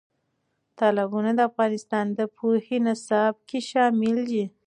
تالابونه 0.79 1.31
د 1.35 1.39
افغانستان 1.49 2.05
د 2.17 2.19
پوهنې 2.35 2.77
نصاب 2.87 3.33
کې 3.47 3.59
شامل 3.69 4.15
دي. 4.29 4.45